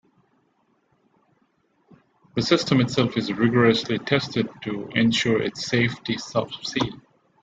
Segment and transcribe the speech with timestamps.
[2.35, 6.99] The system itself is rigorously tested to ensure its safety subsea.